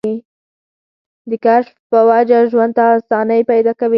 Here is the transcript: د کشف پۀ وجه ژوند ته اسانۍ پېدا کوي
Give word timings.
د 1.29 1.31
کشف 1.45 1.75
پۀ 1.89 1.99
وجه 2.09 2.39
ژوند 2.51 2.73
ته 2.77 2.83
اسانۍ 2.97 3.41
پېدا 3.51 3.73
کوي 3.79 3.89